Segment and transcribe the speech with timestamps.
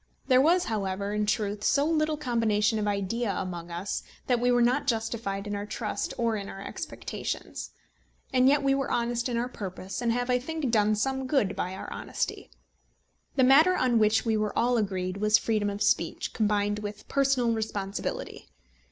[0.29, 4.59] There was, however, in truth so little combination of idea among us, that we were
[4.63, 7.69] not justified in our trust or in our expectations.
[8.33, 11.55] And yet we were honest in our purpose, and have, I think, done some good
[11.55, 12.49] by our honesty.
[13.35, 17.51] The matter on which we were all agreed was freedom of speech, combined with personal
[17.51, 18.49] responsibility.